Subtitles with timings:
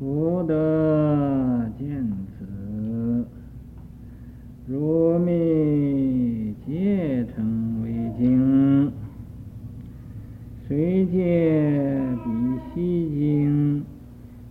[0.00, 1.86] 古德见
[2.38, 3.26] 此，
[4.66, 8.90] 如密皆成为经，
[10.66, 12.30] 虽借彼
[12.72, 13.84] 西经，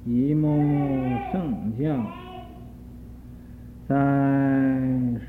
[0.06, 0.56] 一目
[1.32, 2.00] 圣教，
[3.88, 3.96] 在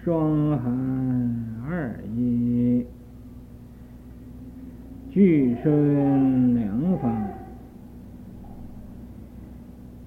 [0.04, 2.84] 双函二义，
[5.10, 7.10] 俱顺良法。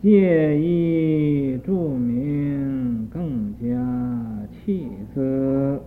[0.01, 3.65] 借以注明，更加
[4.51, 5.79] 气色；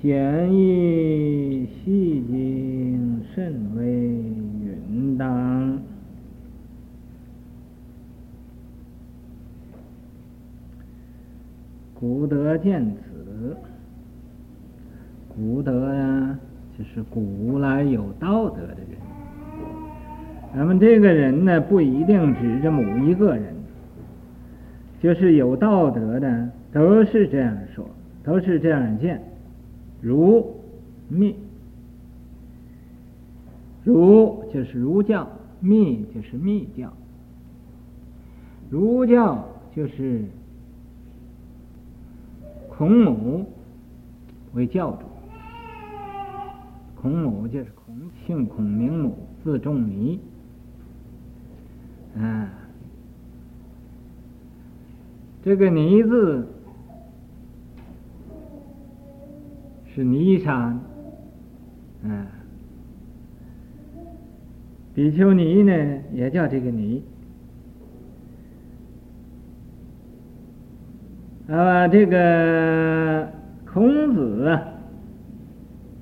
[0.00, 5.78] 简易细经，甚为允当。
[11.92, 13.54] 古德见此，
[15.28, 16.38] 古德呀，
[16.78, 19.04] 就是古来有道德的人。
[20.56, 23.54] 咱们这个人呢，不一定指着某一个人，
[25.02, 27.88] 就是有道德的，都是这样说，
[28.22, 29.22] 都是这样见。
[30.02, 30.54] 儒、
[31.08, 31.34] 密，
[33.84, 35.26] 儒就是儒教，
[35.60, 36.92] 密就是密教。
[38.68, 39.42] 儒教
[39.74, 40.26] 就是
[42.68, 43.46] 孔母
[44.52, 45.06] 为教主，
[47.00, 47.96] 孔母就是孔，
[48.26, 50.20] 姓孔名母，字仲尼。
[52.16, 52.48] 嗯，
[55.42, 56.46] 这个“尼”字
[59.94, 60.78] 是尼山，
[62.02, 62.26] 嗯，
[64.94, 65.72] 比丘尼呢
[66.12, 67.02] 也叫这个尼。
[71.48, 73.28] 啊，这个
[73.66, 74.58] 孔子，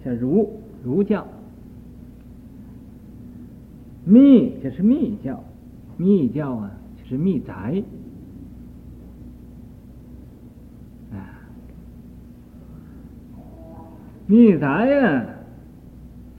[0.04, 1.26] 叫儒儒教，
[4.04, 5.42] 密就是密教。
[5.96, 7.82] 密教啊，就是密宅。
[11.12, 11.16] 啊，
[14.26, 15.26] 密宅呀，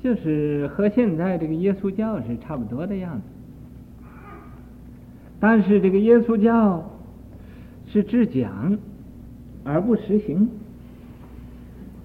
[0.01, 3.23] 就是和现在这个耶稣教是差不多的样子，
[5.39, 6.83] 但是这个耶稣教
[7.87, 8.77] 是只讲
[9.63, 10.49] 而不实行，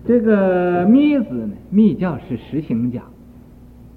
[0.06, 3.04] 这个密子呢，密教是实行讲，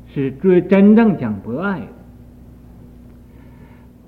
[0.08, 1.88] 是最真正讲博爱的。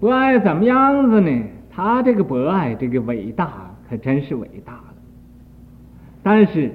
[0.04, 1.44] 博爱怎么样子呢？
[1.72, 4.94] 他这个博爱，这个伟大，可真是伟大了。
[6.22, 6.74] 但是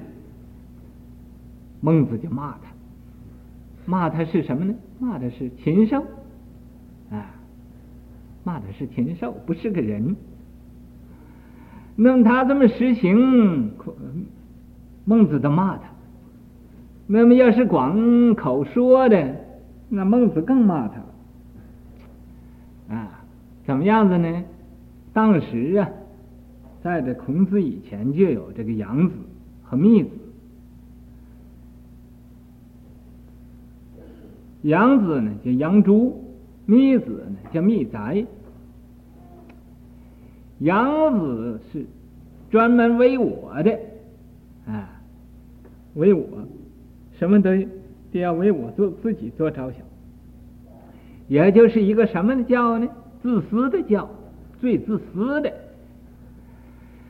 [1.79, 2.71] 孟子就骂他，
[3.85, 4.73] 骂他是什么呢？
[4.97, 6.03] 骂的是禽兽
[7.11, 7.29] 啊！
[8.43, 10.15] 骂的是禽兽，不是个人。
[11.95, 13.73] 那么他这么实行，
[15.05, 15.83] 孟子都骂他。
[17.05, 19.35] 那么要是光口说的，
[19.87, 20.95] 那孟子更骂他。
[23.69, 24.43] 怎么样子呢？
[25.13, 25.87] 当时啊，
[26.81, 29.13] 在这孔子以前就有这个杨子
[29.61, 30.09] 和密子。
[34.63, 36.19] 杨子呢叫杨朱，
[36.65, 38.25] 密子呢叫密宅。
[40.57, 41.85] 杨子是
[42.49, 43.79] 专门为我的，
[44.65, 44.99] 啊，
[45.93, 46.25] 为我，
[47.19, 47.51] 什么都
[48.11, 49.81] 都要为我做自己做着想，
[51.27, 52.89] 也就是一个什么的教呢？
[53.21, 54.09] 自私的教，
[54.59, 55.51] 最自私的。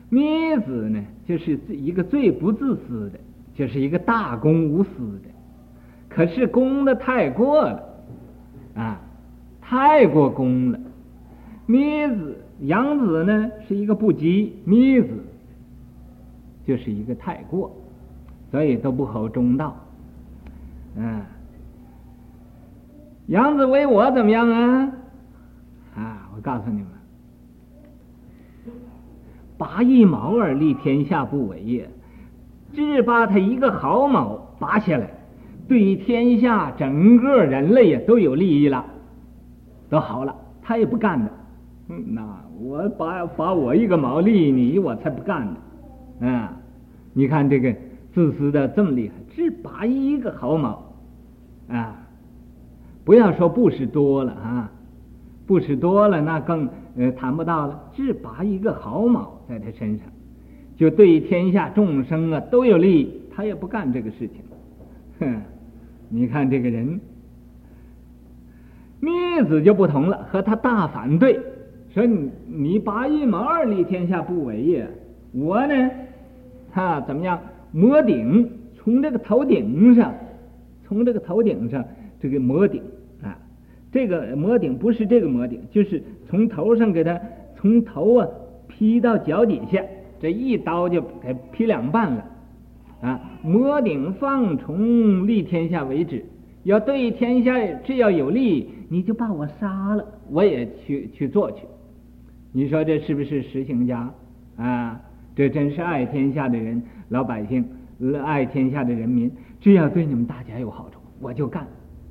[0.08, 3.18] 密子呢，就是一个最不自私的，
[3.54, 4.90] 就是一个大公无私
[5.22, 5.30] 的。
[6.08, 7.82] 可是公的太过了，
[8.74, 9.00] 啊，
[9.60, 10.80] 太过公了。
[11.66, 15.08] 密子、杨子呢，是一个不羁，密子
[16.66, 17.70] 就是一个太过，
[18.50, 19.76] 所以都不合中道。
[20.96, 21.22] 嗯，
[23.28, 24.92] 杨子为我怎么样啊？
[26.40, 26.88] 告诉你们，
[29.58, 31.88] 拔一毛而利天下不为也，
[32.72, 35.10] 只把他一个毫毛拔下来，
[35.68, 38.84] 对天下整个人类也都有利益了，
[39.88, 41.30] 都好了，他也不干的。
[42.06, 42.22] 那
[42.60, 46.28] 我拔拔我一个毛利你，我才不干呢。
[46.28, 46.56] 啊，
[47.12, 47.74] 你看这个
[48.12, 50.82] 自私的这么厉害，只拔一个毫毛
[51.68, 51.96] 啊！
[53.04, 54.70] 不要说布施多了啊。
[55.50, 57.90] 布施多了，那更呃谈不到了。
[57.92, 60.06] 只拔一个毫毛在他身上，
[60.76, 64.36] 就对天下众生啊都有利益，他也不干这个事情。
[65.18, 65.42] 哼，
[66.08, 67.00] 你看这个人，
[69.00, 69.10] 密
[69.48, 71.40] 子就不同了，和他大反对，
[71.92, 74.88] 说你你拔一毛二利天下不为也。
[75.32, 75.90] 我呢，
[76.70, 77.40] 哈怎么样？
[77.72, 80.14] 磨顶从这个头顶上，
[80.86, 81.84] 从这个头顶上
[82.20, 82.80] 这个磨顶。
[83.92, 87.20] 这个魔顶不是这个魔顶，就是从头上给他
[87.56, 88.28] 从头啊
[88.68, 89.82] 劈到脚底下，
[90.20, 92.24] 这一刀就给劈两半了
[93.00, 93.20] 啊！
[93.42, 96.24] 磨顶放虫利天下为止，
[96.62, 101.64] 要对天下只要有利，你就把我杀了，我也去去做去。
[102.52, 104.12] 你说这是不是实行家
[104.56, 105.00] 啊？
[105.34, 107.64] 这真是爱天下的人，老百姓
[108.24, 111.66] 爱天下的人民，只要对你们大家有好处，我就干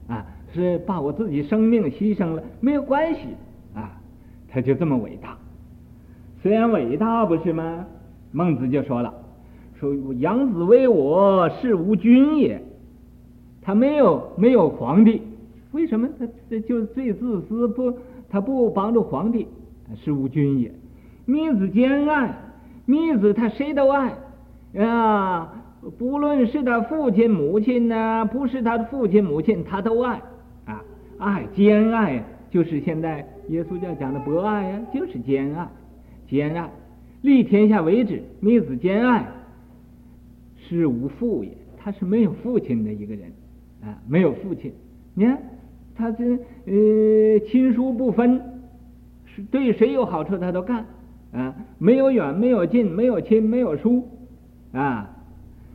[0.08, 0.26] 啊！
[0.54, 3.22] 是把我自己生命牺牲了，没有关系
[3.76, 3.92] 啊！
[4.50, 5.38] 他就这么伟大，
[6.42, 7.86] 虽然伟大不是吗？
[8.32, 9.14] 孟子就说了
[9.80, 12.62] ：“说养子为我，是无君也。”
[13.62, 15.22] 他没有没有皇帝，
[15.72, 17.68] 为什么他这就最自私？
[17.68, 17.94] 不，
[18.30, 19.48] 他不帮助皇帝，
[19.96, 20.72] 是无君也。
[21.26, 22.36] 密子兼爱，
[22.86, 24.14] 密子他谁都爱
[24.78, 25.54] 啊，
[25.98, 30.22] 不论是他父亲母亲呢、不是他的父亲母亲，他都爱，
[31.20, 35.68] 爱兼爱，就是现在耶稣教讲的博爱呀，就是兼爱，
[36.28, 36.70] 兼爱。
[37.22, 39.28] 立天下为止，密子兼爱，
[40.58, 41.52] 是无父也。
[41.78, 43.32] 他是没有父亲的一个人，
[43.84, 44.72] 啊，没有父亲。
[45.14, 45.42] 你看，
[45.96, 46.24] 他这
[46.66, 48.42] 呃亲疏不分，
[49.26, 50.86] 是对谁有好处他都干，
[51.32, 54.08] 啊，没有远，没有近，没有亲，没有疏，
[54.74, 55.10] 啊，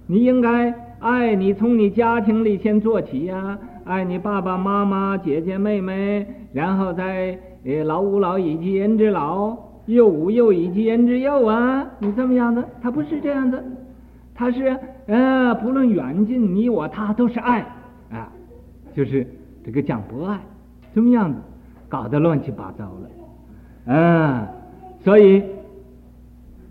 [0.06, 9.56] 你应该爱你从你家庭里先做起呀，爱你爸爸妈妈、姐姐妹妹，然后再呃老吾老以及人之老。
[9.86, 11.86] 幼吾幼以及人之幼啊！
[11.98, 13.62] 你这么样子，他不是这样子，
[14.34, 14.74] 他是
[15.06, 17.60] 呃，不论远近，你我他都是爱
[18.10, 18.32] 啊，
[18.94, 19.26] 就是
[19.62, 20.40] 这个讲博爱，
[20.94, 21.38] 这么样子
[21.86, 22.90] 搞得乱七八糟
[23.86, 24.48] 了啊！
[25.04, 25.42] 所以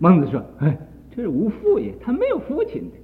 [0.00, 0.76] 孟子说：“哎，
[1.14, 2.96] 这是无父也，他没有父亲的，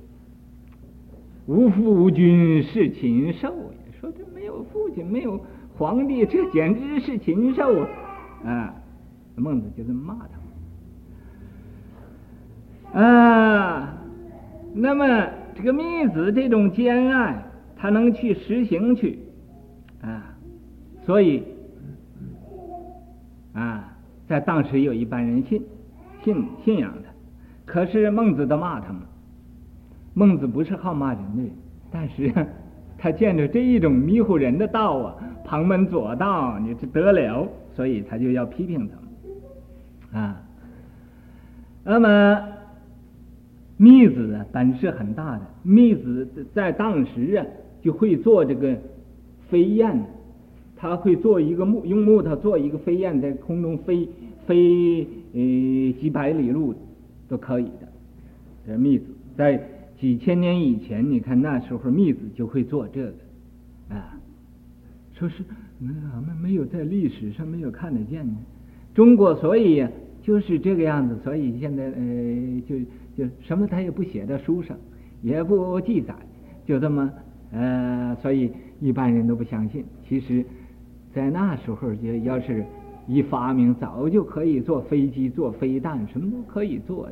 [1.47, 3.80] 无父无君是禽兽也。
[4.00, 5.38] 说这没有父亲，没有
[5.76, 7.88] 皇帝，这简直是禽兽啊！”
[8.49, 8.75] 啊
[9.37, 10.26] 孟子就这么骂
[12.93, 13.94] 他啊。
[14.73, 15.06] 那么
[15.55, 17.44] 这个密子这种兼爱，
[17.76, 19.19] 他能去实行去
[20.00, 20.35] 啊，
[21.05, 21.43] 所以
[23.53, 23.93] 啊，
[24.26, 25.62] 在当时有一般人信
[26.25, 27.11] 信信仰他，
[27.67, 29.03] 可是孟子都骂他们。
[30.14, 31.50] 孟子不是好骂人的人，
[31.91, 32.32] 但是
[33.02, 40.23] 他见着这一种迷糊人的道啊，旁门左道，你这得了，所以他就要批评他们。
[40.23, 40.43] 啊，
[41.82, 42.43] 那么
[43.79, 45.41] 密子啊，本事很大的。
[45.62, 47.47] 密子在当时啊，
[47.81, 48.76] 就会做这个
[49.49, 49.99] 飞燕，
[50.76, 54.06] 他会做一个木，用木头做一个飞燕，在空中飞
[54.46, 55.41] 飞呃
[55.99, 56.75] 几百里路
[57.31, 57.88] 都可以的。
[58.67, 59.06] 这密子
[59.38, 59.58] 在
[60.00, 63.14] 几千年以前，你看那时候密子就会做这个
[63.91, 64.19] 啊，
[65.12, 65.44] 说是
[65.79, 68.35] 那俺们没有在历史上没有看得见呢。
[68.94, 69.87] 中国所以，
[70.23, 72.76] 就是这个样子，所以现在呃，就
[73.14, 74.75] 就什么他也不写在书上，
[75.20, 76.14] 也不记载，
[76.64, 77.12] 就这么
[77.53, 78.50] 呃，所以
[78.81, 79.85] 一般人都不相信。
[80.08, 80.43] 其实，
[81.12, 82.64] 在那时候，就要是
[83.06, 87.06] 一发明，早就可以做飞机、做飞弹，什么都可以做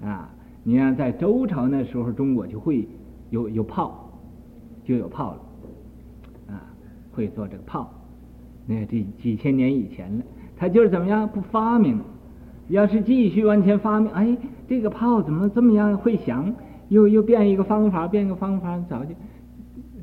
[0.00, 0.32] 的啊。
[0.68, 2.88] 你看，在周朝那时候，中国就会
[3.30, 4.10] 有有炮，
[4.84, 5.40] 就有炮了
[6.48, 6.74] 啊，
[7.12, 7.88] 会做这个炮。
[8.66, 10.24] 那这几千年以前了。
[10.56, 12.00] 他就是怎么样不发明，
[12.66, 14.36] 要是继续往前发明，哎，
[14.66, 16.52] 这个炮怎么这么样会响？
[16.88, 19.14] 又又变一个方法，变一个方法，早就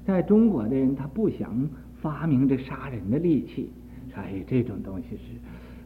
[0.05, 1.69] 在中国的人他不想
[2.01, 3.69] 发明这杀人的利器，
[4.13, 5.23] 哎，这种东西是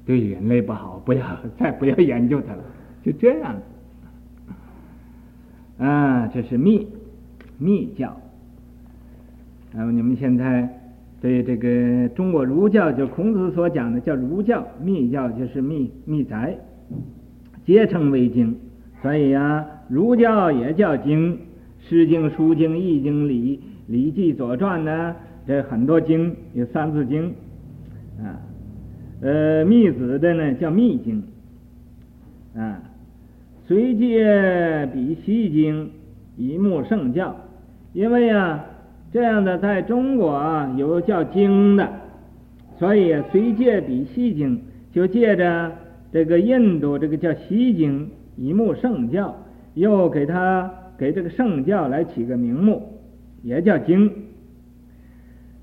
[0.05, 1.25] 对人类不好，不要
[1.57, 2.63] 再不要研究它了，
[3.03, 3.55] 就这样。
[5.77, 6.87] 啊，这是密
[7.57, 8.15] 密教。
[9.73, 10.73] 那么你们现在。
[11.19, 16.55] 对这个中国儒教，就孔子所讲的叫儒教，密教就是密密宅，
[17.65, 18.55] 皆称为经。
[19.01, 21.33] 所以啊，儒教也叫经，
[21.79, 25.15] 《诗经》《书经》《易经》《礼礼记》《左传》呢，
[25.47, 27.33] 这很多经有三字经
[28.19, 28.37] 啊。
[29.21, 31.23] 呃，密子的呢叫密经
[32.55, 32.79] 啊，
[33.67, 35.91] 随借比西经，
[36.37, 37.35] 以目圣教，
[37.93, 38.65] 因为啊。
[39.09, 41.89] 这样的，在中国啊，有叫经的，
[42.77, 45.71] 所以随借比西经，就借着
[46.11, 49.33] 这个印度这个叫西经，以目圣教，
[49.75, 52.99] 又给他给这个圣教来起个名目，
[53.43, 54.11] 也叫经。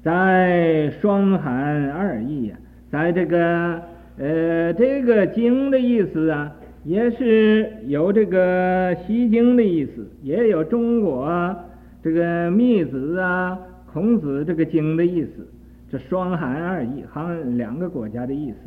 [0.02, 2.56] 在双含二意呀，
[2.90, 3.82] 在这个
[4.16, 6.50] 呃这个经的意思啊，
[6.84, 11.56] 也是有这个西经的意思，也有中国。
[12.02, 13.58] 这个密子啊，
[13.90, 15.48] 孔子这个经的意思，
[15.90, 18.58] 这双含二意，含两个国家的意思。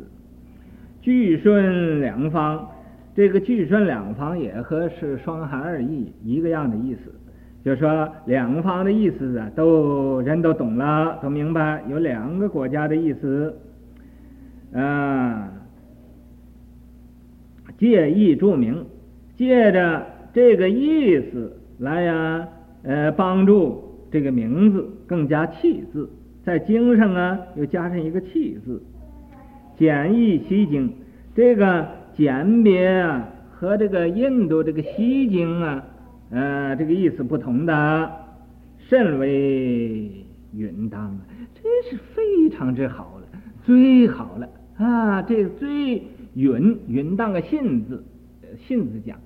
[1.00, 2.68] 据顺两方，
[3.14, 7.14] 这个据顺两方也和是双含二意一个样的意思，
[7.64, 13.56] 就说两方的意思啊，都人都懂了，都明白有两个国家的意思。
[14.74, 15.48] 啊，
[17.78, 18.84] 借意注明，
[19.36, 22.48] 借着这个意思来呀，
[22.82, 26.10] 呃，帮助这个名字更加气字，
[26.44, 28.82] 在经上啊又加上一个气字。
[29.76, 30.92] 简易西经，
[31.36, 35.84] 这个简别啊和这个印度这个西经啊，
[36.30, 38.10] 呃，这个意思不同的，
[38.78, 40.10] 甚为
[40.52, 41.16] 允当，
[41.54, 43.28] 真是非常之好了，
[43.62, 45.22] 最好了啊！
[45.22, 46.02] 这个最
[46.34, 48.04] 允允当个信字，
[48.66, 49.18] 信字讲，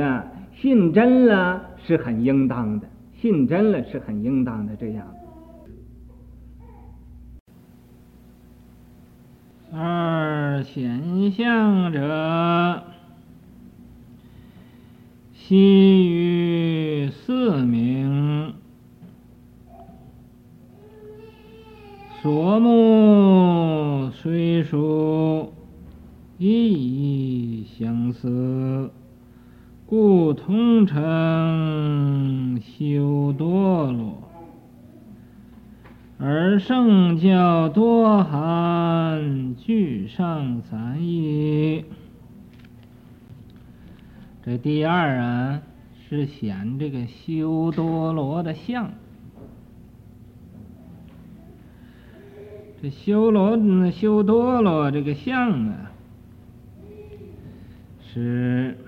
[0.00, 0.24] 啊，
[0.54, 2.88] 信真了是很应当的，
[3.20, 5.06] 信真了是很应当的这样。
[9.72, 12.84] 二显象者，
[15.32, 18.54] 悉于四名，
[22.22, 25.53] 所目虽殊，
[26.36, 28.90] 意义相似，
[29.86, 34.22] 故通称修多罗。
[36.18, 41.84] 而圣教多含，具上三义。
[44.44, 45.62] 这第二啊，
[46.08, 48.90] 是显这个修多罗的相。
[52.82, 55.92] 这修罗修多罗这个相啊，
[58.14, 58.78] 是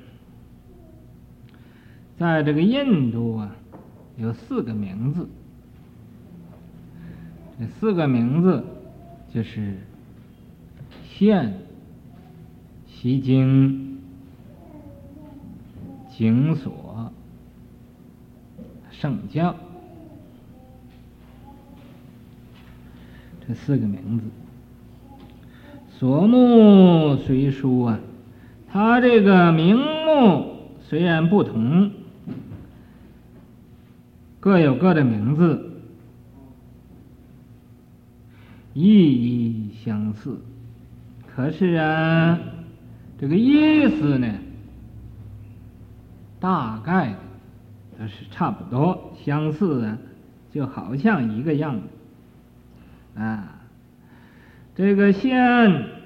[2.16, 3.56] 在这个印度啊，
[4.16, 5.28] 有四个名字。
[7.58, 8.62] 这四个名字
[9.34, 9.78] 就是
[11.08, 11.52] 现、
[12.86, 13.98] 西经、
[16.08, 17.12] 经所、
[18.92, 19.56] 圣教，
[23.48, 24.24] 这四个名字。
[25.98, 27.98] 所目虽书啊，
[28.70, 31.90] 它这个名目虽然不同，
[34.40, 35.72] 各有各的名字。
[38.78, 40.38] 意义相似，
[41.34, 42.38] 可是啊，
[43.18, 44.34] 这个意思呢，
[46.38, 47.14] 大概
[47.98, 49.96] 都是差不多，相似的，
[50.52, 53.62] 就好像一个样子啊。
[54.74, 55.34] 这个现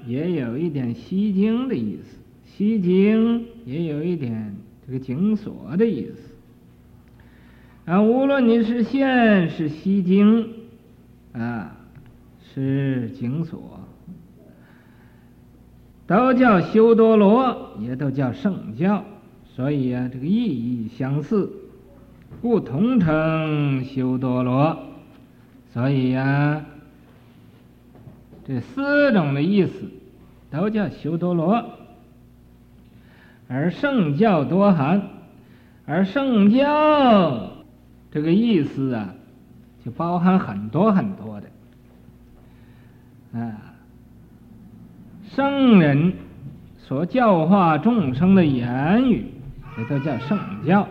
[0.06, 2.19] 也有一点西经的意思，
[2.60, 4.54] 西经也有一点
[4.86, 8.02] 这个经所的意思啊。
[8.02, 10.46] 无论你是现是西经
[11.32, 11.78] 啊。
[12.52, 13.78] 是经所，
[16.08, 19.04] 都叫修多罗，也都叫圣教，
[19.54, 21.48] 所以啊，这个意义相似，
[22.42, 24.76] 故同称修多罗。
[25.72, 26.66] 所以呀、啊，
[28.44, 29.88] 这四种的意思
[30.50, 31.64] 都叫修多罗，
[33.52, 35.02] 而圣教多含，
[35.84, 37.50] 而圣教
[38.12, 39.12] 这个意思啊，
[39.84, 41.48] 就包含很多很多的。
[43.40, 43.74] 啊，
[45.34, 46.12] 圣人
[46.78, 49.26] 所教化众生的言语，
[49.76, 50.86] 这都叫圣教。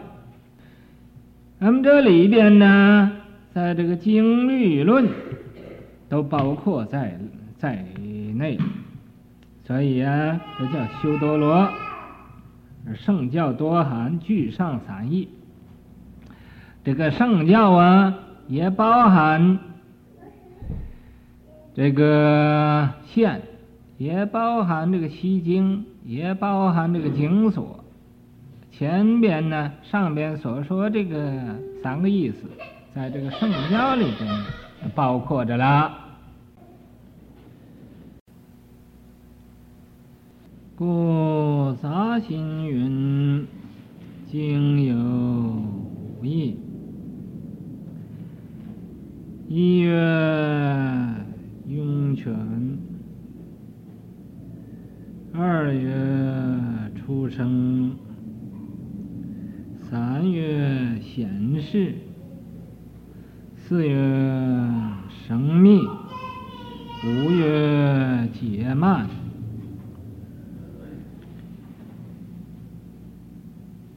[1.60, 3.10] 那么这里边呢，
[3.54, 5.08] 在这个经律论
[6.10, 7.18] 都包括在
[7.58, 7.86] 在
[8.36, 8.60] 内，
[9.66, 11.70] 所以啊，这叫修多罗。
[12.96, 15.29] 圣教多含，具上三义。
[16.84, 18.15] 这个圣教啊，
[18.48, 19.60] 也包含。
[21.75, 23.41] 这个现
[23.98, 27.84] 也包含这个西经，也包含这个经所。
[28.72, 31.31] 前边呢，上边所说这个
[31.84, 32.50] 三个意思，
[32.96, 34.29] 在这个圣教里边
[34.96, 36.09] 包括着了。
[40.80, 43.46] 故杂行云，
[44.32, 44.96] 经有
[46.24, 46.56] 义，
[49.50, 49.92] 一曰。
[51.68, 52.34] 涌泉，
[55.34, 55.92] 二曰
[56.96, 57.92] 出生，
[59.84, 61.94] 三曰显示，
[63.58, 63.94] 四曰
[65.28, 65.82] 生密，
[67.04, 69.19] 五曰解慢。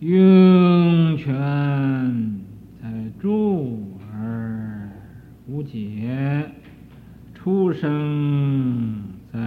[0.03, 1.33] 涌泉
[2.83, 2.89] 在
[3.21, 4.91] 注而
[5.47, 6.51] 无解，
[7.33, 7.73] 出。
[7.73, 9.39] 生在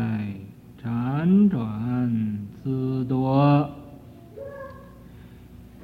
[0.82, 3.70] 辗转资多，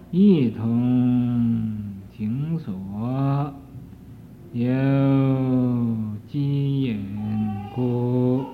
[0.09, 3.53] 一同颈锁，
[4.53, 4.65] 有
[6.27, 6.97] 机眼
[7.75, 8.45] 故，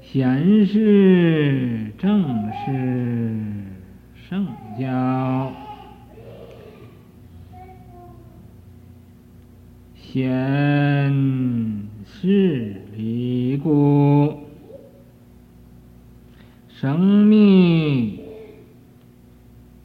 [0.00, 3.52] 显示正是
[4.28, 4.46] 圣
[4.78, 5.52] 教。
[9.94, 11.12] 显
[12.06, 14.38] 示离故，
[16.68, 18.20] 生密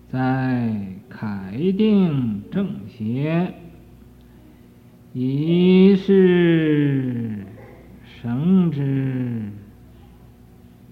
[0.09, 0.73] 在
[1.09, 3.53] 开定正邪，
[5.11, 7.45] 以是
[8.21, 9.51] 圣之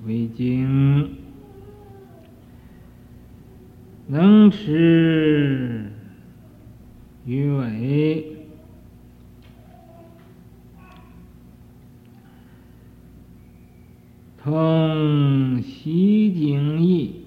[0.05, 1.15] 为经，
[4.07, 5.89] 能持
[7.25, 8.25] 于为。
[14.41, 17.25] 同悉经义，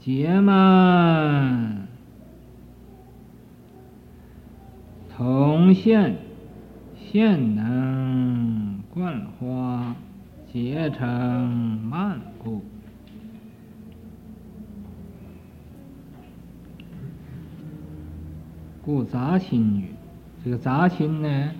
[0.00, 1.86] 解慢，
[5.14, 6.16] 同现
[6.96, 9.94] 现能观化，
[10.78, 11.08] 解成
[11.90, 12.62] 慢故。
[18.80, 19.86] 故杂心语，
[20.44, 21.50] 这个杂心呢，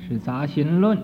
[0.00, 0.98] 是杂心论。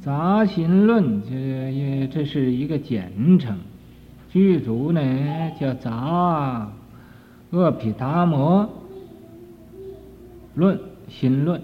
[0.00, 1.34] 杂心论，这
[1.70, 3.58] 也这是一个简称，
[4.30, 5.02] 具足呢
[5.60, 5.92] 叫杂
[7.50, 8.70] 阿毗达摩
[10.54, 10.80] 论
[11.10, 11.60] 心论。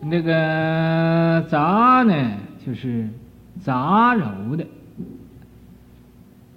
[0.00, 3.08] 那个杂呢，就是
[3.60, 4.66] 杂糅的，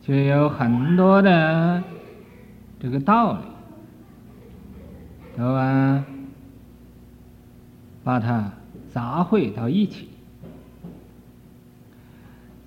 [0.02, 1.84] 就有很多的
[2.80, 3.40] 这个道理，
[5.36, 6.04] 对吧？
[8.04, 8.52] 把它。
[8.94, 10.10] 杂烩到一起，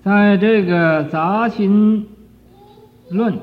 [0.03, 2.07] 在这个杂心
[3.09, 3.37] 论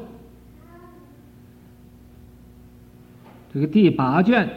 [3.54, 4.48] 这个第八卷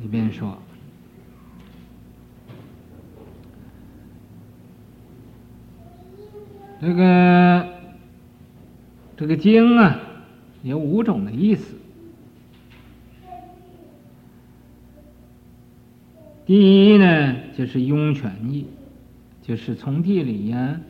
[0.00, 0.58] 里边说，
[6.80, 7.68] 这个
[9.16, 9.98] 这个经啊，
[10.62, 11.74] 有五种的意思。
[16.46, 18.64] 第一呢，就是涌泉意，
[19.42, 20.80] 就是从地里呀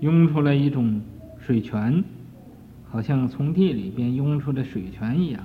[0.00, 1.00] 涌出来一种
[1.44, 2.04] 水泉，
[2.88, 5.42] 好像从地里边涌出的水泉一样。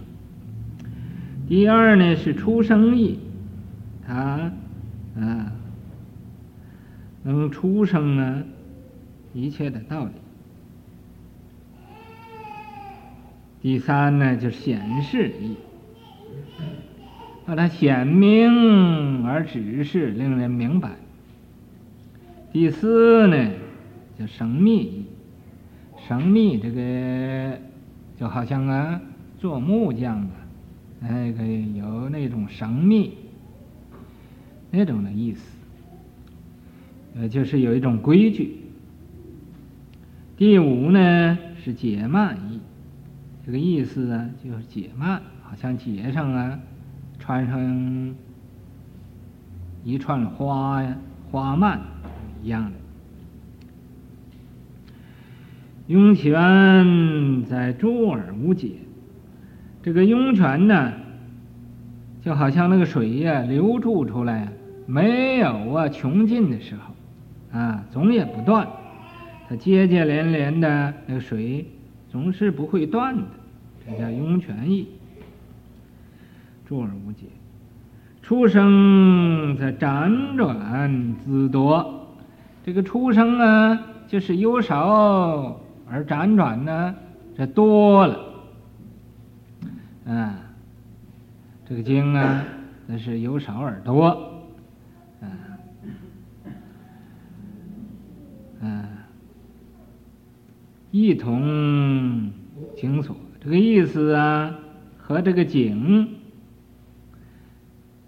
[1.50, 3.18] 第二呢是出生意，
[4.06, 4.52] 它
[5.20, 5.52] 啊
[7.24, 8.44] 能出生啊
[9.42, 10.12] 一切的道理。
[13.62, 15.56] 第三呢就是显示义。
[17.46, 20.98] 把它显明而指示，令人明白。
[22.52, 23.52] 第四呢，
[24.20, 25.06] 叫生密，
[26.06, 27.58] 生密这个
[28.20, 29.00] 就好像啊
[29.40, 30.36] 做木匠啊，
[31.00, 33.14] 那个有那种神秘
[34.70, 35.58] 那种的意思，
[37.16, 38.58] 呃，就是有一种规矩。
[40.38, 42.60] 第五呢是解慢意，
[43.44, 46.60] 这个意思啊就是解慢，好像结上啊。
[47.20, 48.16] 穿上
[49.84, 50.96] 一串花呀，
[51.32, 51.82] 花蔓
[52.44, 52.72] 一样的。
[55.88, 58.74] 涌泉在诸而无解，
[59.82, 60.94] 这个涌泉呢，
[62.22, 64.48] 就好像那个水呀流注出来，
[64.86, 68.68] 没有啊穷尽的时候，啊总也不断，
[69.50, 71.66] 它接接连连的那个水
[72.10, 73.24] 总是不会断的，
[73.86, 74.90] 这叫涌泉义。
[76.66, 77.28] 注而无解，
[78.22, 82.08] 出生在辗转恣夺，
[82.66, 86.94] 这个出生啊，就是由少而辗转呢，
[87.38, 88.20] 这多了，
[90.08, 90.38] 啊，
[91.66, 92.44] 这个经啊，
[92.86, 94.08] 那是由少而多，
[95.22, 95.28] 啊，
[98.62, 98.90] 啊，
[100.92, 102.32] 一同
[102.76, 104.60] 颈锁，这个意思啊，
[104.98, 106.16] 和这个井。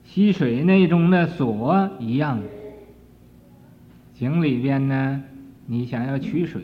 [0.03, 2.41] 吸水那种的锁一样，
[4.15, 5.23] 井里边呢，
[5.67, 6.63] 你想要取水，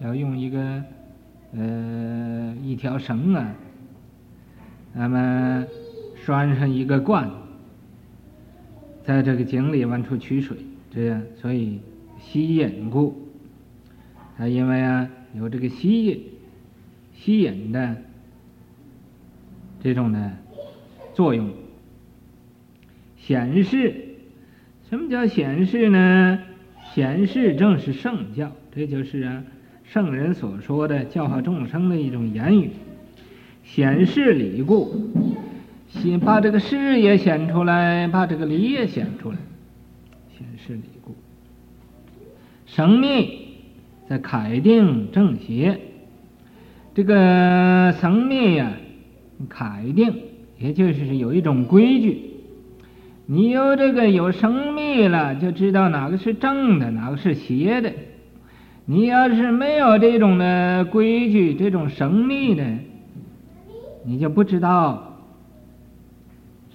[0.00, 0.84] 要用一个
[1.52, 3.52] 呃一条绳啊，
[4.92, 5.66] 那么
[6.14, 7.28] 拴上一个罐，
[9.02, 10.56] 在这个井里往出取水，
[10.88, 11.80] 这样所以
[12.20, 13.28] 吸引故，
[14.38, 16.24] 它因为啊有这个吸引
[17.14, 17.96] 吸引的
[19.82, 20.32] 这种的
[21.14, 21.50] 作用。
[23.18, 23.94] 显示，
[24.88, 26.38] 什么叫显示呢？
[26.94, 29.42] 显示正是圣教，这就是啊
[29.84, 32.70] 圣人所说的教化众生的一种言语。
[33.64, 35.10] 显示理故，
[35.88, 39.38] 显把这个事也显出来，把这个理也显出来。
[40.38, 41.16] 显示理故，
[42.64, 43.28] 生命
[44.08, 45.80] 在凯定正邪。
[46.94, 48.72] 这个生密呀，
[49.48, 50.14] 凯定，
[50.58, 52.22] 也就是有一种规矩。
[53.26, 57.92] 你有这个有生密了，就知道哪个是正的，哪个是邪的。
[58.84, 62.64] 你要是没有这种的规矩，这种生密的，
[64.04, 65.18] 你就不知道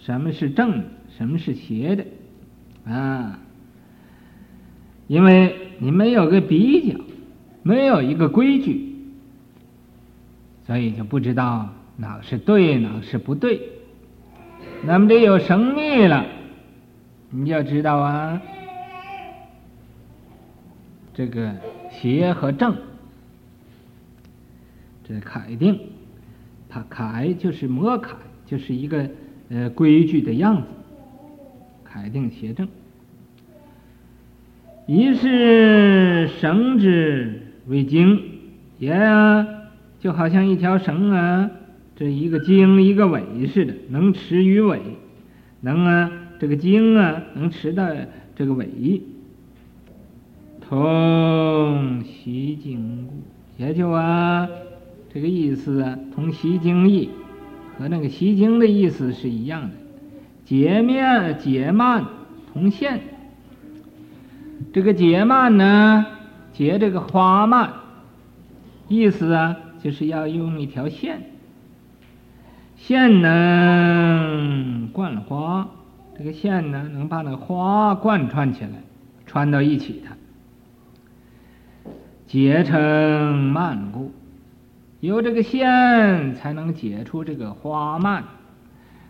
[0.02, 0.84] 什么是正，
[1.18, 2.06] 什么是邪的
[2.86, 3.40] 啊。
[5.08, 7.00] 因为你没有个比较，
[7.64, 8.96] 没有一个规矩，
[10.66, 13.62] 所以就不知道哪个是对，哪个是不对。
[14.84, 16.26] 那么这有生密了。
[17.30, 18.42] 你要知道啊，
[21.14, 21.56] 这个
[21.90, 22.76] 邪和正，
[25.04, 25.80] 这楷定，
[26.68, 29.10] 它楷就是模楷，就是一个
[29.50, 30.68] 呃规矩的样子。
[31.86, 32.68] 楷定邪正，
[34.86, 38.22] 一是绳之为经，
[38.80, 39.48] 也啊，
[40.00, 41.50] 就好像一条绳啊，
[41.96, 44.80] 这一个经一个纬似的，能持于纬，
[45.62, 46.12] 能啊。
[46.40, 47.88] 这个经啊，能持到
[48.36, 49.04] 这个纬，
[50.68, 53.14] 同习经故，
[53.62, 54.50] 也就啊，
[55.14, 57.12] 这个意思啊，同习经意，
[57.78, 59.70] 和那个习经的意思是一样的。
[60.44, 62.06] 解面解慢
[62.52, 63.02] 同线，
[64.74, 66.08] 这个解慢呢，
[66.62, 67.72] 结这个花蔓，
[68.88, 71.24] 意思啊，就是要用一条线，
[72.76, 75.68] 线能贯花。
[76.16, 78.84] 这个线呢，能把那花贯穿起来，
[79.26, 81.92] 穿到一起的，
[82.28, 84.12] 结成幔故，
[85.00, 88.24] 由这个线才能解出这个花蔓。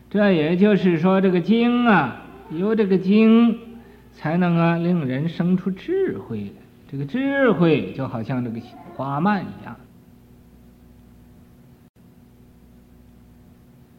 [0.09, 3.59] 这也就是说，这个经啊，由这个经，
[4.13, 6.60] 才能啊令人生出智慧来。
[6.91, 8.59] 这个智慧就好像这个
[8.95, 9.77] 花蔓一样。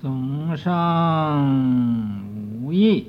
[0.00, 1.44] 总上
[2.62, 2.72] 无。
[2.72, 3.06] 义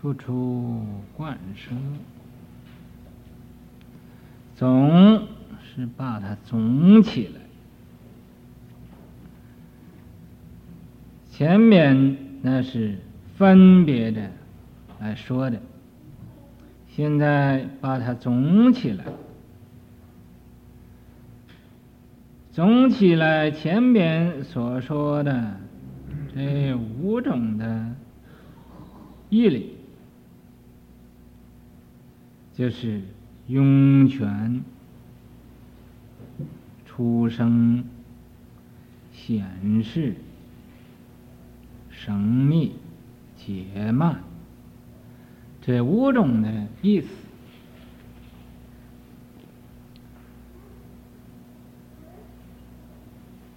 [0.00, 0.82] 不出
[1.14, 1.72] 贯舍，
[4.56, 5.28] 总
[5.62, 7.40] 是把它总起来。
[11.30, 12.98] 前面那是
[13.36, 14.30] 分别的
[14.98, 15.60] 来说的，
[16.94, 19.04] 现在把它总起来，
[22.52, 25.56] 总起来前面所说的
[26.34, 27.94] 这五种的。
[29.32, 29.76] 义理
[32.52, 33.00] 就是
[33.46, 34.64] 涌泉、
[36.84, 37.84] 出生、
[39.12, 40.16] 显示、
[41.88, 42.72] 生密、
[43.36, 44.16] 解幔
[45.60, 47.08] 这五种的意思。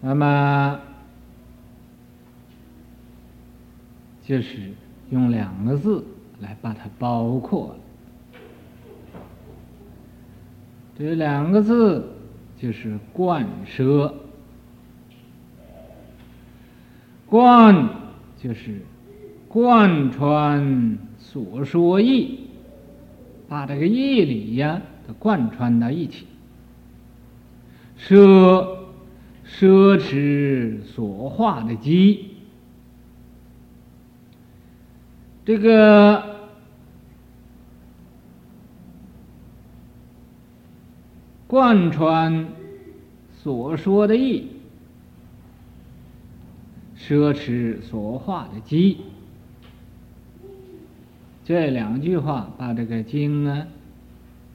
[0.02, 0.80] 那么
[4.24, 4.72] 就是。
[5.10, 6.04] 用两个字
[6.40, 7.76] 来把它包括，
[10.98, 12.04] 这两个字
[12.58, 14.12] 就是贯舍。
[17.28, 17.88] 贯
[18.42, 18.82] 就是
[19.48, 22.42] 贯穿所说意，
[23.48, 26.28] 把这个义理呀都贯穿到一起。
[27.98, 28.78] 奢
[29.48, 32.32] 奢侈所化的机。
[35.46, 36.52] 这个
[41.48, 42.48] 贯穿
[43.34, 44.48] 所说的意，
[46.98, 48.98] 奢侈所化的机，
[51.46, 53.66] 这两句话把这个经啊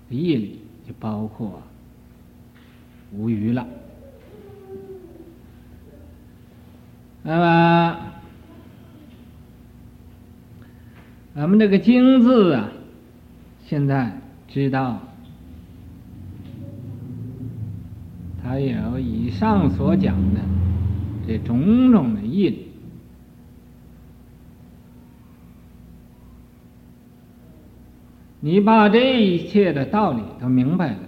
[0.09, 1.63] 义理就包括
[3.13, 3.67] 无余了。
[7.23, 7.99] 那么。
[11.35, 12.69] 咱们这个“经”字啊，
[13.65, 14.11] 现在
[14.49, 14.99] 知道，
[18.43, 20.41] 它有以上所讲的
[21.29, 22.68] 这种种的义理。
[28.49, 31.01] 你把这一切的道理都明白了，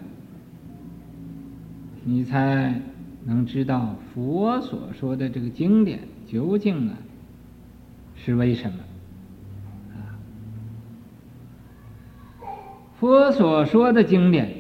[2.05, 2.79] 你才
[3.25, 6.93] 能知道佛所说的这个经典究竟呢？
[8.15, 8.79] 是为什么？
[12.99, 14.55] 佛所说的经典。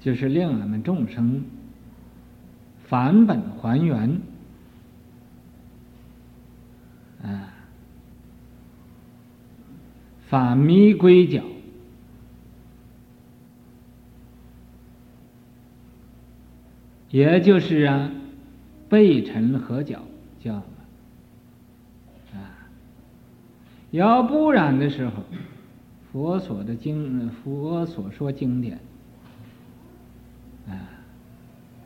[0.00, 1.44] 就是令我们众生
[2.84, 4.18] 返本还原。
[10.28, 11.42] 法迷归觉，
[17.10, 18.10] 也就是啊，
[18.88, 20.02] 背尘合脚，
[20.40, 20.54] 叫
[22.32, 22.68] 啊，
[23.90, 25.22] 要不然的时候。
[26.12, 28.80] 佛所的经，佛所说经典，
[30.66, 30.72] 啊，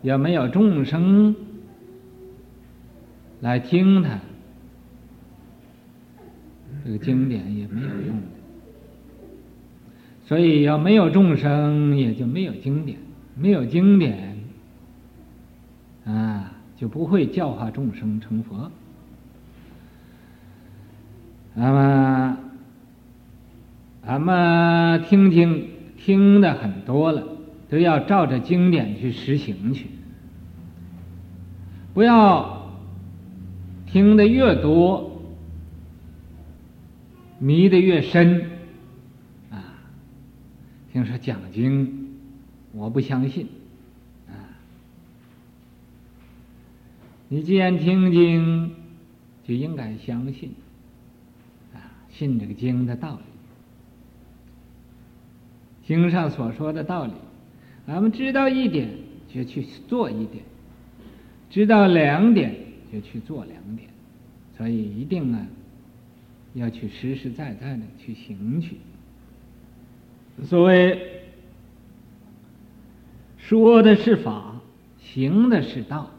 [0.02, 1.34] 也没有众生
[3.40, 4.20] 来听他，
[6.90, 8.20] 这个经典也没有用。
[10.26, 12.98] 所以要没有众生，也就没有经典，
[13.36, 14.36] 没有经典，
[16.04, 18.72] 啊，就不会教化众生成佛。
[21.54, 22.36] 那么。
[24.02, 27.22] 咱们听经听的很多了，
[27.68, 29.86] 都要照着经典去实行去，
[31.94, 32.72] 不要
[33.86, 35.09] 听的越多，
[37.40, 38.50] 迷的越深，
[39.50, 39.80] 啊！
[40.92, 42.10] 听说讲经，
[42.72, 43.48] 我不相信，
[44.28, 44.36] 啊！
[47.28, 48.72] 你既然听经，
[49.42, 50.52] 就应该相信，
[51.72, 53.22] 啊，信这个经的道理。
[55.86, 57.12] 经上所说的道理，
[57.86, 58.90] 咱们知道一点
[59.32, 60.44] 就去做一点，
[61.48, 62.54] 知道两点
[62.92, 63.88] 就去做两点，
[64.58, 65.46] 所以一定啊，
[66.54, 68.76] 要去实实在在的去行去。
[70.44, 71.22] 所谓
[73.36, 74.60] 说的是法，
[74.98, 76.10] 行的是道。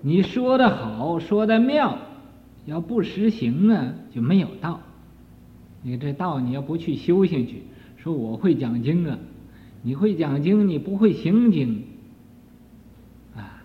[0.00, 1.98] 你说的好，说的妙，
[2.66, 4.80] 要不实行呢，就没有道。
[5.82, 7.62] 你这道你要不去修行去，
[7.96, 9.18] 说我会讲经啊，
[9.82, 11.82] 你会讲经，你不会行经，
[13.34, 13.62] 啊，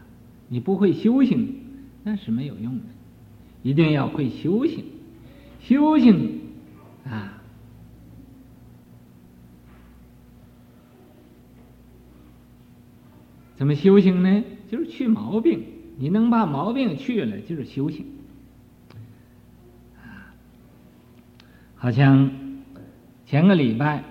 [0.47, 1.55] 你不会修行，
[2.03, 2.85] 那是没有用的。
[3.63, 4.85] 一定要会修行，
[5.59, 6.41] 修行
[7.05, 7.41] 啊，
[13.55, 14.43] 怎么修行呢？
[14.69, 15.65] 就是去毛病，
[15.97, 18.05] 你能把毛病去了，就是修行。
[21.75, 22.31] 好像
[23.25, 24.03] 前个礼拜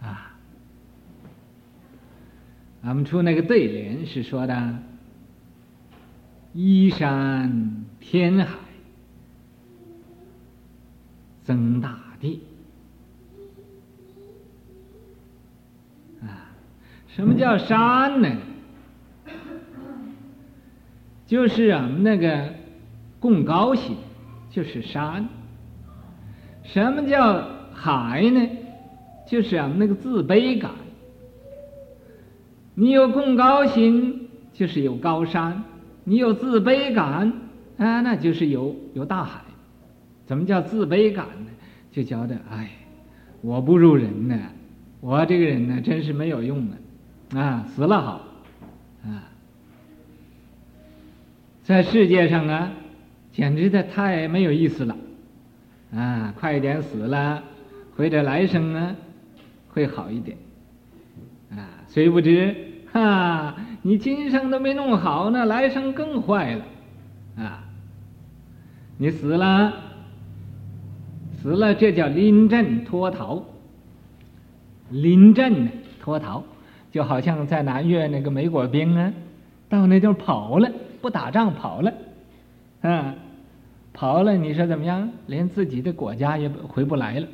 [0.00, 0.36] 啊，
[2.82, 4.78] 俺们出那个对联是说的
[6.54, 8.46] ：“依山天海
[11.42, 12.40] 增大地。”
[16.22, 16.52] 啊，
[17.08, 18.28] 什么叫山呢？
[21.26, 22.52] 就是俺们那个
[23.18, 23.96] 共高兴，
[24.50, 25.26] 就是山。
[26.62, 28.48] 什么叫海呢？
[29.26, 30.70] 就是啊，那个自卑感。
[32.74, 35.62] 你有共高心，就是有高山；
[36.04, 37.32] 你有自卑感，
[37.78, 39.40] 啊，那就是有有大海。
[40.26, 41.50] 怎么叫自卑感呢？
[41.92, 42.70] 就觉得哎，
[43.40, 44.38] 我不如人呢，
[45.00, 48.20] 我这个人呢，真是没有用的，啊，死了好，
[49.04, 49.30] 啊，
[51.62, 52.72] 在世界上啊，
[53.32, 54.96] 简直的太没有意思了。
[55.94, 57.42] 啊，快点死了，
[57.96, 58.96] 或者来生呢，
[59.68, 60.36] 会好一点。
[61.50, 62.56] 啊，谁不知？
[62.90, 66.64] 哈，你今生都没弄好呢，来生更坏了。
[67.36, 67.64] 啊，
[68.96, 69.72] 你死了，
[71.40, 73.42] 死了，这叫临阵脱逃。
[74.90, 75.68] 临阵
[76.00, 76.44] 脱逃，
[76.92, 79.12] 就好像在南越那个美国兵啊，
[79.68, 80.70] 到那地方跑了，
[81.00, 81.92] 不打仗跑了，
[82.82, 83.14] 啊。
[83.96, 85.08] 跑了，你说怎么样？
[85.28, 87.28] 连自己的国家也回不来了，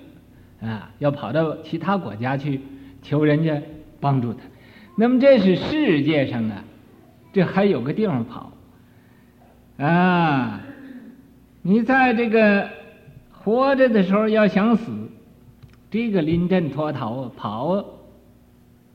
[0.60, 2.60] 啊，要跑到其他国家去
[3.00, 3.62] 求人家
[3.98, 4.40] 帮助他。
[4.94, 6.62] 那么这是世界上啊，
[7.32, 8.52] 这还有个地方跑，
[9.81, 10.61] 啊，
[11.62, 12.69] 你在这个
[13.33, 14.93] 活着的时候要想死，
[15.90, 17.85] 这个临阵脱逃啊跑啊，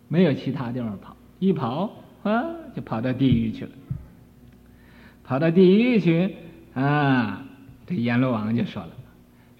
[0.07, 1.89] 没有其他地方跑，一跑
[2.23, 2.43] 啊
[2.75, 3.71] 就跑到地狱去了，
[5.23, 6.35] 跑到地狱去
[6.75, 7.41] 啊。
[7.87, 8.89] 这阎罗王就说了：“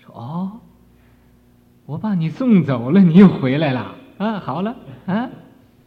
[0.03, 0.51] 说哦，
[1.85, 4.39] 我把你送走了，你又回来了啊！
[4.39, 5.29] 好了啊，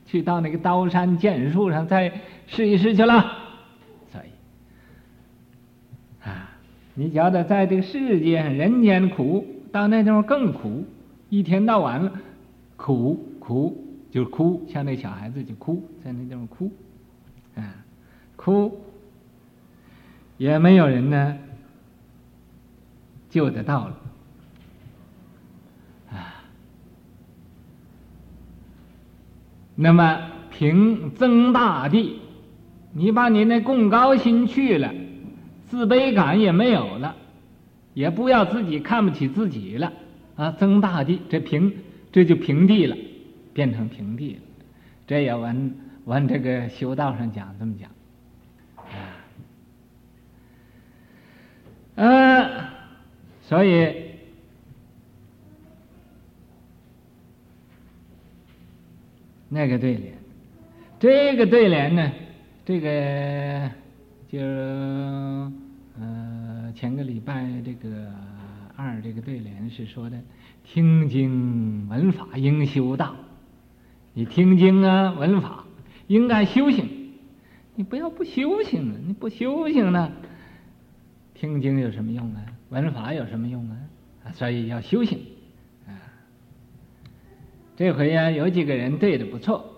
[0.06, 2.12] 去到那个刀山剑树上再
[2.46, 3.47] 试一试去了。
[6.98, 10.84] 你觉得在这个世界上人间苦，到那地方更苦，
[11.28, 12.12] 一天到晚了，
[12.76, 16.72] 苦苦就是哭，像那小孩子就哭，在那地方哭，
[17.54, 17.62] 啊，
[18.34, 18.80] 哭，
[20.38, 21.38] 也没有人呢
[23.30, 23.96] 救得到了。
[29.76, 32.18] 那么，凭增大地，
[32.92, 34.92] 你把你那共高心去了。
[35.68, 37.14] 自卑感也没有了，
[37.94, 39.92] 也不要自己看不起自己了
[40.36, 40.50] 啊！
[40.52, 41.72] 增大地，这平
[42.10, 42.96] 这就平地了，
[43.52, 44.40] 变成平地了。
[45.06, 47.90] 这也完完这个修道上讲这么讲
[51.96, 52.68] 啊，呃，
[53.42, 54.08] 所以。
[59.50, 60.12] 那个对联，
[61.00, 62.12] 这个对联呢，
[62.66, 63.70] 这个
[64.28, 64.38] 就
[65.98, 68.12] 呃前个礼拜这个
[68.76, 70.20] 二这个对联是说的，
[70.64, 73.16] 听经闻法应修道。
[74.12, 75.64] 你听经啊闻法，
[76.08, 76.88] 应该修行。
[77.74, 78.96] 你不要不修行啊！
[79.06, 80.10] 你不修行呢，
[81.34, 82.44] 听经有什么用啊？
[82.68, 83.76] 闻法有什么用啊？
[84.32, 85.20] 所以要修行。
[85.86, 85.94] 啊
[87.76, 89.77] 这回呀，有几个人对的不错，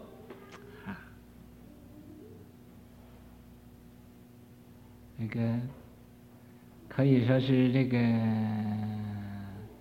[5.21, 5.39] 那个
[6.89, 7.99] 可以说是这个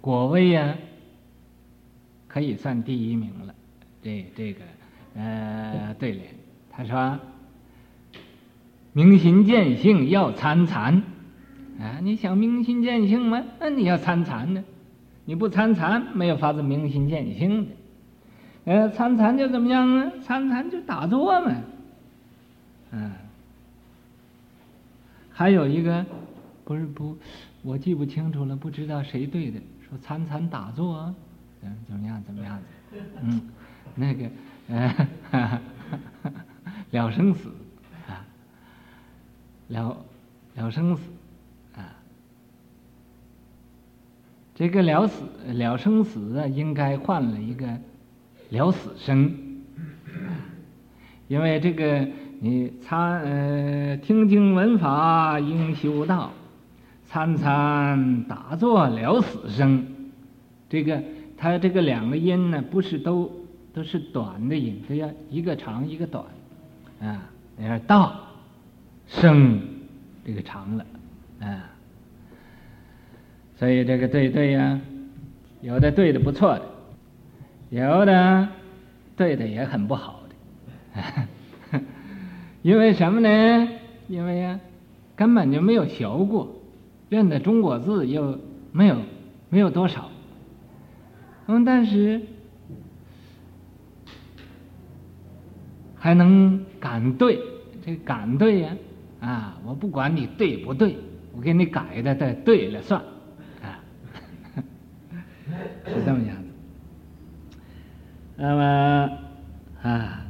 [0.02, 0.76] 果位呀，
[2.28, 3.56] 可以算第一名了。
[4.04, 4.60] 这这个
[5.16, 6.26] 呃对联，
[6.70, 7.18] 他说
[8.92, 11.02] ：“明心见性要参禅，
[11.80, 13.42] 啊，你想明心见性吗？
[13.62, 14.62] 那你要参禅呢，
[15.24, 17.72] 你不参禅，没有法子明心见性的。”
[18.66, 20.12] 呃，参禅就怎么样呢？
[20.22, 21.56] 参禅就打坐嘛。
[22.92, 23.12] 嗯，
[25.40, 26.06] 还有一个，
[26.66, 27.18] 不是不，
[27.62, 31.16] 我记不清楚了，不知道谁对的，说参禅打坐，
[31.62, 32.22] 嗯，怎么样？
[32.26, 32.60] 怎么样？
[33.24, 33.42] 嗯，
[33.96, 34.30] 那个，
[34.68, 34.90] 呃，
[35.32, 35.62] 哈哈
[36.92, 37.54] 了生死
[38.10, 38.26] 啊，
[39.70, 39.98] 了
[40.56, 41.04] 了生死
[41.74, 41.88] 啊，
[44.54, 45.24] 这个了死
[45.54, 47.66] 了生死啊，应该换了一个。
[48.50, 49.32] 了死生，
[51.30, 52.06] 因为这个
[52.42, 56.32] 你参呃听经闻法应修道，
[57.06, 59.86] 参参打坐了死生，
[60.70, 61.04] 这个
[61.38, 63.30] 它这个两个音呢，不是都
[63.74, 66.24] 都是短的音，都要一个长一个短，
[67.02, 68.16] 啊，你看道
[69.08, 69.60] 生
[70.26, 70.86] 这个长了，
[71.42, 71.70] 啊，
[73.58, 74.80] 所以这个对对呀，
[75.62, 76.62] 有的对的不错的。
[77.70, 78.48] 有的
[79.16, 81.02] 对的也很不好的，
[82.62, 83.70] 因为什么呢？
[84.08, 84.60] 因为呀，
[85.16, 86.56] 根本就没有学过，
[87.10, 88.40] 认的中国字又
[88.72, 88.98] 没有
[89.50, 90.10] 没有多少。
[91.48, 92.22] 嗯，但是
[95.96, 97.40] 还能敢对，
[97.86, 98.76] 这敢对呀，
[99.20, 100.98] 啊，我不管你对不对，
[101.36, 103.02] 我给你改的对对了算，
[103.64, 103.80] 啊，
[105.86, 106.50] 是这么样子。
[108.36, 109.10] 那么
[109.82, 110.26] 啊，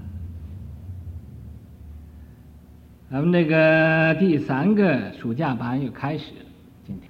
[3.11, 6.45] 咱们这个第三个暑假班又开始了。
[6.85, 7.09] 今天，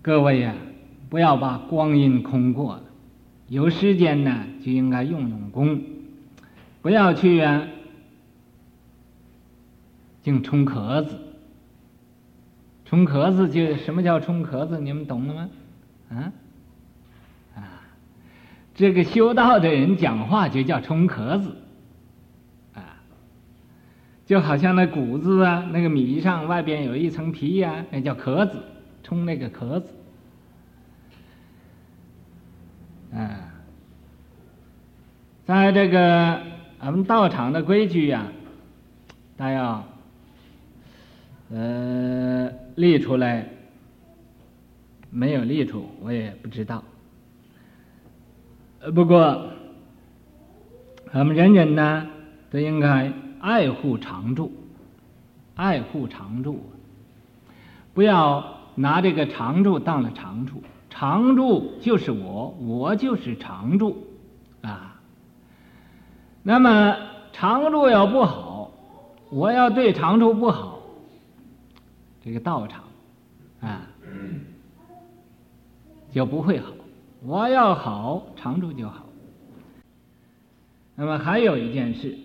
[0.00, 0.54] 各位呀，
[1.10, 2.82] 不要把光阴空过了，
[3.48, 5.82] 有时间呢就应该用用功，
[6.80, 7.66] 不要去啊，
[10.22, 11.18] 净充壳子。
[12.84, 14.78] 充壳子就什么叫充壳子？
[14.78, 15.50] 你们懂了吗？
[16.10, 16.32] 啊？
[18.76, 21.56] 这个修道的人讲话就叫充壳子，
[24.28, 28.62] 就好像那谷子啊，那个米上外边有一层皮呀，那叫壳子，
[29.02, 29.90] 冲那个壳子，
[33.10, 33.54] 啊，
[35.46, 36.42] 在这个
[36.78, 38.30] 俺们道场的规矩呀，
[39.34, 39.82] 大要
[41.50, 43.48] 呃立出来，
[45.08, 46.84] 没有立出，我也不知道。
[48.80, 49.48] 呃，不过，
[51.14, 52.06] 我们人人呢
[52.50, 53.10] 都应该
[53.40, 54.52] 爱护常住，
[55.54, 56.60] 爱护常住，
[57.94, 64.06] 不要拿这个常住当了常处，常住就是我，我就是常住，
[64.62, 65.00] 啊。
[66.42, 66.96] 那么
[67.32, 68.70] 常住要不好，
[69.30, 70.80] 我要对常住不好，
[72.24, 72.84] 这个道场
[73.60, 73.82] 啊
[76.10, 76.72] 就不会好。
[77.22, 79.04] 我要好，常住就好。
[80.94, 82.16] 那么还有一件事，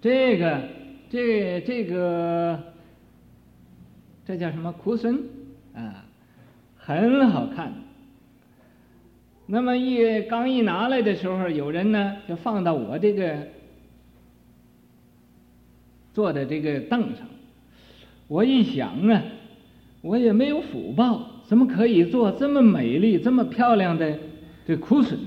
[0.00, 0.60] 这个，
[1.10, 2.58] 这这个，
[4.24, 4.72] 这叫什么？
[4.72, 5.18] 枯笋
[5.74, 6.04] 啊，
[6.76, 7.72] 很好看。
[9.46, 13.48] 那么一刚一拿来的时候，有人呢就放到我这个
[16.14, 17.26] 坐的这个凳上。
[18.28, 19.22] 我一想啊，
[20.00, 24.18] 我也没有福报，怎么可以做这么美丽、这么漂亮的？
[24.66, 25.18] 这枯笋，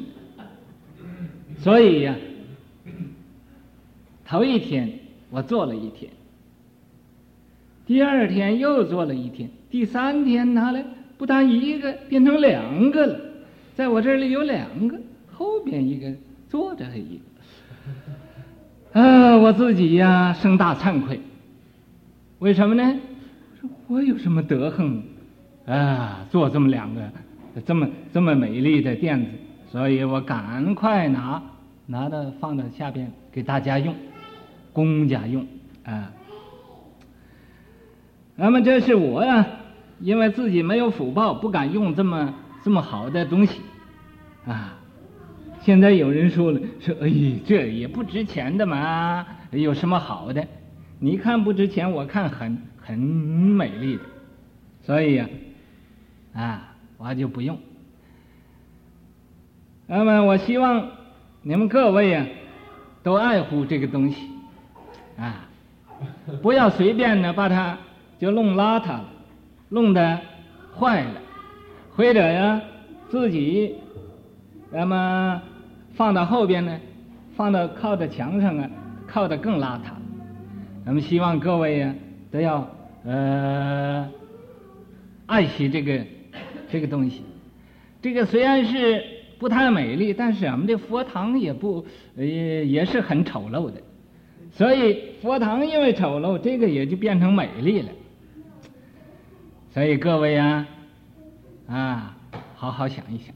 [1.57, 2.15] 所以呀，
[4.25, 4.89] 头一天
[5.29, 6.11] 我做了一天，
[7.85, 10.83] 第二天又做了一天，第三天拿来
[11.17, 13.19] 不但一个变成两个了，
[13.75, 14.99] 在我这里有两个，
[15.31, 16.11] 后边一个
[16.49, 17.19] 坐着一
[18.93, 21.19] 个， 啊，我自己呀生大惭愧，
[22.39, 22.99] 为什么呢？
[23.87, 25.03] 我有什么德行
[25.65, 26.25] 啊？
[26.31, 27.01] 做这么两个
[27.65, 29.27] 这么这么美丽的垫子，
[29.71, 31.41] 所以我赶快拿
[31.85, 33.93] 拿到放到下边给大家用。
[34.73, 35.47] 公家用
[35.85, 36.11] 啊，
[38.35, 39.45] 那么这是我呀，
[39.99, 43.61] 因为自己没有福报，不敢用这么这么好的东西
[44.45, 44.79] 啊。
[45.61, 47.09] 现在有人说了，说哎，
[47.45, 50.45] 这也不值钱的嘛，有什么好的？
[50.99, 54.01] 你看不值钱，我看很很美丽的，
[54.81, 55.29] 所以呀，
[56.33, 57.57] 啊，我就不用。
[59.85, 60.89] 那么我希望
[61.43, 62.25] 你们各位呀，
[63.03, 64.32] 都爱护这个东西。
[65.17, 65.47] 啊，
[66.41, 67.77] 不要随便的把它
[68.19, 69.05] 就弄邋遢了，
[69.69, 70.19] 弄得
[70.77, 71.21] 坏了，
[71.95, 72.61] 或者呀
[73.09, 73.75] 自己
[74.71, 75.41] 那么
[75.93, 76.79] 放到后边呢，
[77.35, 78.69] 放到靠在墙上啊，
[79.07, 79.91] 靠得更邋遢。
[80.85, 81.95] 那么希望各位呀
[82.31, 82.67] 都要
[83.05, 84.09] 呃
[85.27, 86.05] 爱惜这个
[86.69, 87.23] 这个东西。
[88.01, 89.01] 这个虽然是
[89.39, 91.85] 不太美丽，但是我们的佛堂也不
[92.17, 93.79] 也也是很丑陋的。
[94.53, 97.89] 所以佛堂因为丑陋，这个也就变成美丽了。
[99.73, 100.67] 所以各位啊，
[101.67, 102.15] 啊，
[102.55, 103.33] 好好想一想，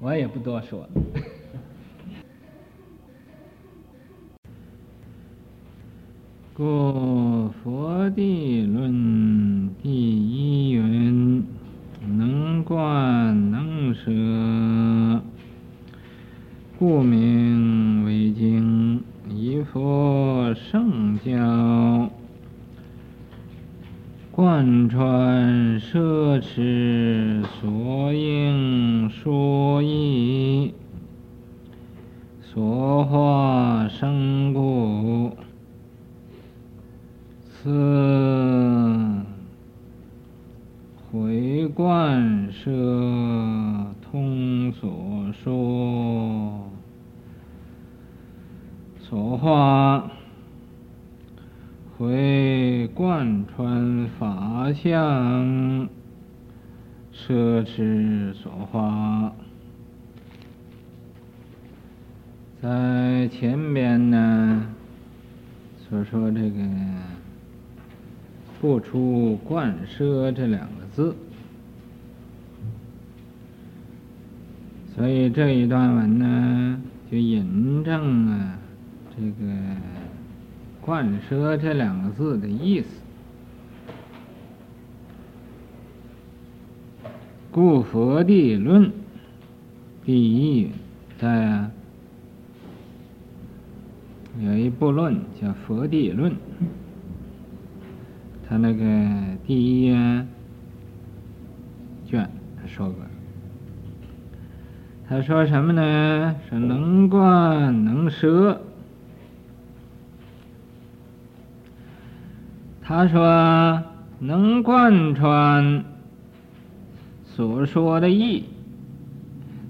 [0.00, 0.88] 我也不多说了。
[6.52, 11.44] 故佛地论第一云：
[12.08, 14.10] 能观能舍，
[16.80, 18.65] 故名为经。
[19.64, 22.10] 佛圣教，
[24.30, 30.74] 贯穿摄持所应说义，
[32.40, 35.32] 所化生故，
[37.48, 39.22] 此
[41.10, 42.70] 回贯摄
[44.02, 44.90] 通所
[45.32, 46.65] 说。
[49.08, 50.10] 所化
[51.96, 55.88] 会贯穿法相，
[57.14, 59.32] 奢侈所化，
[62.60, 64.74] 在前边呢，
[65.88, 66.64] 所说这个
[68.60, 71.14] 不出贯摄这两个字，
[74.96, 78.58] 所以这一段文呢，就引证啊。
[79.18, 79.50] 这个
[80.82, 82.88] “贯摄”这两个字的意思，
[87.50, 88.92] 故佛地论
[90.04, 90.70] 第一
[91.18, 91.70] 在
[94.38, 96.30] 有一部论叫《佛地论》，
[98.46, 98.84] 他那个
[99.46, 99.96] 第一
[102.06, 102.30] 卷
[102.66, 102.96] 说过，
[105.08, 106.36] 他说什么呢？
[106.50, 108.60] 说能灌能舍。
[112.88, 113.82] 他说
[114.20, 115.84] ：“能贯穿
[117.24, 118.44] 所说的义，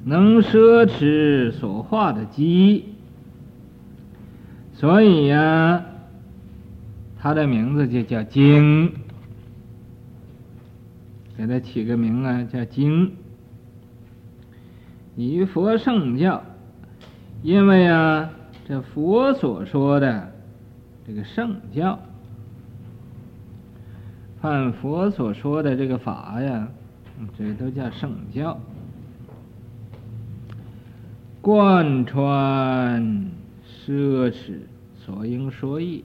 [0.05, 2.85] 能奢侈所化的机，
[4.75, 5.83] 所以呀、
[7.19, 8.93] 他的名字就叫经，
[11.39, 13.13] 给他起个名啊，叫经。
[15.17, 16.45] 以佛圣教，
[17.43, 18.29] 因为啊，
[18.69, 20.31] 这佛所说的
[21.07, 21.99] 这个圣教。”
[24.47, 26.69] 按佛所说的这个法呀，
[27.37, 28.57] 这都叫圣教。
[31.41, 33.03] 贯穿
[33.67, 34.61] 奢侈
[34.97, 36.05] 所应说义，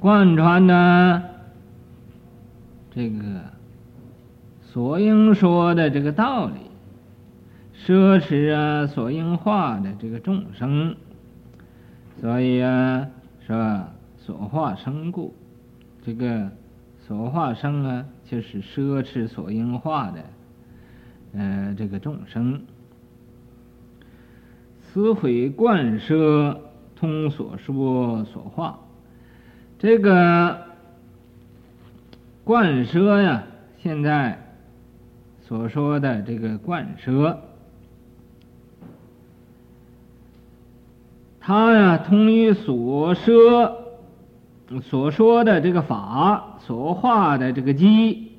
[0.00, 1.22] 贯穿呢，
[2.90, 3.22] 这个
[4.60, 6.54] 所应说的这个道理，
[7.86, 10.96] 奢侈啊所应化的这个众生，
[12.20, 13.06] 所以啊，
[13.46, 13.88] 是吧？
[14.18, 15.32] 所化生故。
[16.02, 16.50] 这个
[17.06, 20.24] 所化生啊，就是奢侈所应化的，
[21.34, 22.62] 呃，这个众生，
[24.80, 26.60] 此会贯摄
[26.96, 28.78] 通所说所化，
[29.78, 30.62] 这个
[32.44, 33.44] 贯摄呀，
[33.78, 34.38] 现在
[35.42, 37.40] 所说的这个贯摄，
[41.40, 43.79] 他呀，通于所说
[44.78, 48.32] 所说的这个法，所化的这个机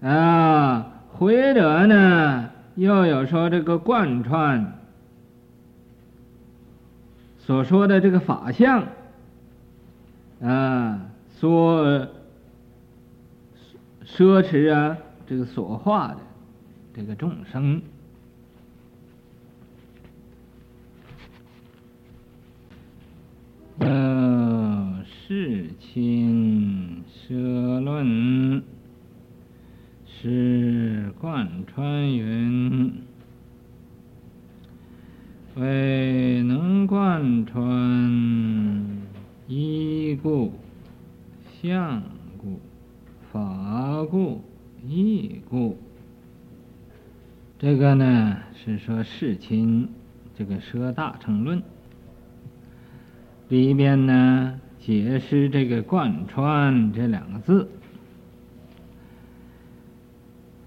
[0.00, 4.78] 啊，或者呢，又有说这个贯穿
[7.38, 8.84] 所说的这个法相
[10.42, 11.00] 啊，
[11.36, 12.06] 所
[14.06, 14.96] 奢侈啊，
[15.26, 16.18] 这个所化的
[16.94, 17.82] 这个众生。
[23.80, 28.62] 呃，世亲舍论
[30.04, 32.92] 是贯穿云，
[35.56, 38.98] 为能贯穿
[39.48, 40.52] 一故、
[41.62, 42.02] 相
[42.36, 42.60] 故、
[43.32, 44.44] 法故、
[44.86, 45.78] 义故。
[47.58, 49.88] 这个呢是说世亲
[50.34, 51.62] 这个舍大乘论。
[53.50, 57.68] 里边呢，解释这个“贯穿”这两个字，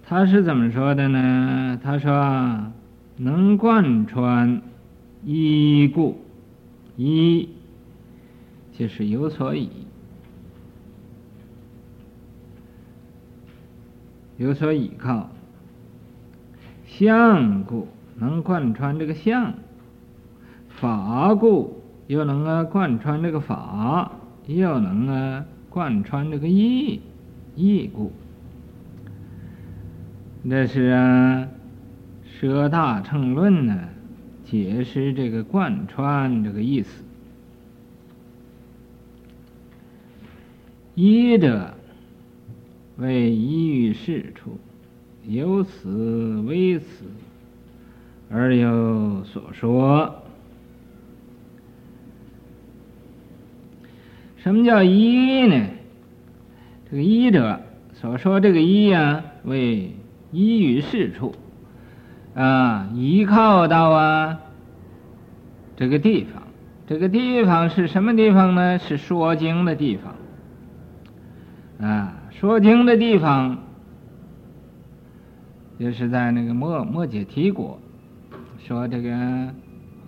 [0.03, 1.79] 他是怎么说的呢？
[1.81, 2.73] 他说
[3.15, 4.61] ：“能贯穿
[5.23, 6.21] 依故，
[6.97, 7.47] 依
[8.77, 9.69] 就是有所以，
[14.35, 15.29] 有所依靠；
[16.85, 19.53] 相故能贯穿这个相，
[20.67, 24.11] 法故。”又能啊贯穿这个法，
[24.47, 26.99] 又能啊贯穿这个义，
[27.55, 28.11] 义故。
[30.49, 31.47] 这是啊
[32.39, 33.87] 《舍大乘论》呢，
[34.43, 37.03] 解释这个贯穿这个意思。
[40.95, 41.73] 依者
[42.97, 44.59] 为依于事处，
[45.25, 47.05] 由此为此，
[48.29, 50.22] 而有所说。
[54.43, 55.67] 什么叫依呢？
[56.91, 57.61] 这个依者
[57.93, 59.95] 所说这个依呀，为
[60.33, 61.33] 依于是处
[62.35, 64.41] 啊，依靠到啊
[65.77, 66.43] 这个地方。
[66.85, 68.77] 这个地方是什么地方呢？
[68.79, 70.13] 是说经的地方
[71.79, 73.57] 啊，说经的地方
[75.79, 77.79] 就是在那个末末解提国
[78.59, 79.09] 说这个《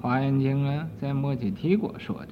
[0.02, 2.28] 华严经》啊，在末解提国说的。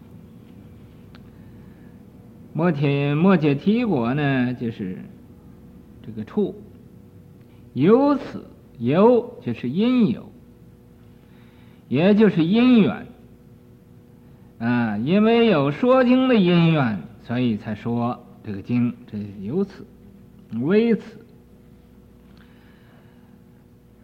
[2.53, 4.97] 末提末解提国呢，就是
[6.05, 6.55] 这个处，
[7.73, 8.45] 由此
[8.77, 10.29] 由就是因由，
[11.87, 13.07] 也就是因缘。
[14.59, 19.85] 啊，因为有说经的因缘，所以才说这个经，这由此
[20.61, 21.19] 为此。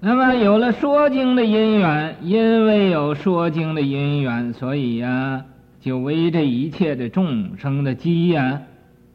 [0.01, 5.45] 那么有了说经的因缘，因为有说经的因缘，所以呀、
[5.79, 8.61] 就为这一切的众生的机呀，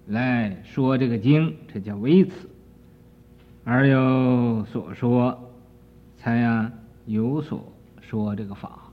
[0.06, 2.48] 来说这个经，这叫为此，
[3.64, 5.50] 而有所说，
[6.16, 6.72] 才呀
[7.06, 8.83] 有所说这个法。